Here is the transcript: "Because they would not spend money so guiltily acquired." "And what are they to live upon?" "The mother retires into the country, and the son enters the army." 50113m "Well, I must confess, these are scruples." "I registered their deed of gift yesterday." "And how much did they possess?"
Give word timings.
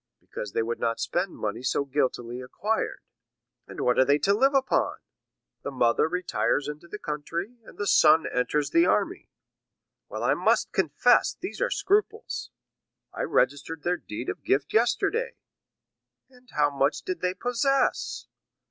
"Because 0.19 0.53
they 0.53 0.63
would 0.63 0.79
not 0.79 0.99
spend 0.99 1.35
money 1.35 1.61
so 1.61 1.85
guiltily 1.85 2.41
acquired." 2.41 3.01
"And 3.67 3.81
what 3.81 3.99
are 3.99 4.03
they 4.03 4.17
to 4.17 4.33
live 4.33 4.55
upon?" 4.55 4.95
"The 5.61 5.69
mother 5.69 6.07
retires 6.09 6.67
into 6.67 6.87
the 6.87 6.97
country, 6.97 7.59
and 7.65 7.77
the 7.77 7.85
son 7.85 8.25
enters 8.25 8.71
the 8.71 8.87
army." 8.87 9.29
50113m 10.09 10.09
"Well, 10.09 10.23
I 10.23 10.33
must 10.33 10.71
confess, 10.71 11.35
these 11.39 11.61
are 11.61 11.69
scruples." 11.69 12.49
"I 13.13 13.21
registered 13.21 13.83
their 13.83 13.97
deed 13.97 14.27
of 14.29 14.43
gift 14.43 14.73
yesterday." 14.73 15.35
"And 16.31 16.49
how 16.49 16.71
much 16.71 17.03
did 17.03 17.21
they 17.21 17.35
possess?" 17.35 18.25